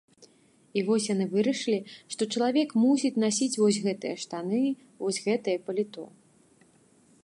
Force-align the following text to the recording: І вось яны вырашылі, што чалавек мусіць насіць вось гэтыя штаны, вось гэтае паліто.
І 0.79 0.81
вось 0.87 1.09
яны 1.13 1.27
вырашылі, 1.33 1.93
што 2.15 2.27
чалавек 2.37 2.69
мусіць 2.87 3.13
насіць 3.27 3.53
вось 3.61 3.81
гэтыя 3.87 4.15
штаны, 4.25 4.63
вось 5.05 5.23
гэтае 5.31 5.57
паліто. 5.71 6.03